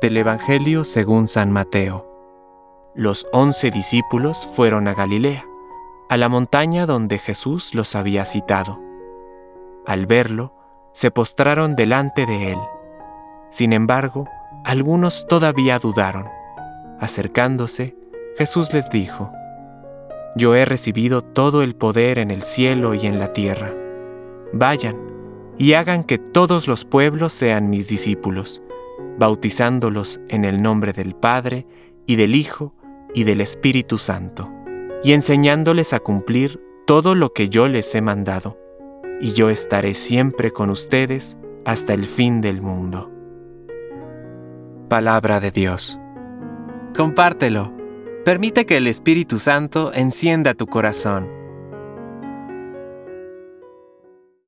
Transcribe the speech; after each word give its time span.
Del 0.00 0.16
Evangelio 0.16 0.84
según 0.84 1.26
San 1.26 1.52
Mateo. 1.52 2.08
Los 2.94 3.26
once 3.32 3.70
discípulos 3.70 4.46
fueron 4.46 4.88
a 4.88 4.94
Galilea, 4.94 5.44
a 6.08 6.16
la 6.16 6.28
montaña 6.28 6.86
donde 6.86 7.18
Jesús 7.18 7.74
los 7.74 7.94
había 7.94 8.24
citado. 8.24 8.80
Al 9.86 10.06
verlo, 10.06 10.54
se 10.92 11.10
postraron 11.10 11.76
delante 11.76 12.26
de 12.26 12.52
él. 12.52 12.58
Sin 13.50 13.72
embargo, 13.72 14.28
algunos 14.64 15.26
todavía 15.28 15.78
dudaron. 15.78 16.28
Acercándose, 17.00 17.96
Jesús 18.36 18.72
les 18.72 18.90
dijo, 18.90 19.30
Yo 20.36 20.54
he 20.54 20.64
recibido 20.64 21.22
todo 21.22 21.62
el 21.62 21.76
poder 21.76 22.18
en 22.18 22.30
el 22.30 22.42
cielo 22.42 22.94
y 22.94 23.06
en 23.06 23.18
la 23.18 23.32
tierra. 23.32 23.72
Vayan 24.52 24.96
y 25.58 25.74
hagan 25.74 26.02
que 26.04 26.18
todos 26.18 26.66
los 26.66 26.84
pueblos 26.84 27.32
sean 27.32 27.70
mis 27.70 27.88
discípulos, 27.88 28.62
bautizándolos 29.18 30.20
en 30.28 30.44
el 30.44 30.62
nombre 30.62 30.92
del 30.92 31.14
Padre 31.14 31.66
y 32.06 32.16
del 32.16 32.34
Hijo 32.34 32.74
y 33.14 33.24
del 33.24 33.40
Espíritu 33.40 33.98
Santo, 33.98 34.50
y 35.02 35.12
enseñándoles 35.12 35.92
a 35.92 36.00
cumplir 36.00 36.60
todo 36.86 37.14
lo 37.14 37.32
que 37.32 37.48
yo 37.48 37.68
les 37.68 37.94
he 37.94 38.00
mandado. 38.00 38.58
Y 39.20 39.32
yo 39.32 39.50
estaré 39.50 39.94
siempre 39.94 40.50
con 40.50 40.70
ustedes 40.70 41.38
hasta 41.64 41.94
el 41.94 42.06
fin 42.06 42.40
del 42.40 42.62
mundo. 42.62 43.10
Palabra 44.88 45.40
de 45.40 45.50
Dios. 45.50 46.00
Compártelo. 46.96 47.72
Permite 48.24 48.66
que 48.66 48.76
el 48.76 48.86
Espíritu 48.86 49.38
Santo 49.38 49.92
encienda 49.94 50.54
tu 50.54 50.66
corazón 50.66 51.41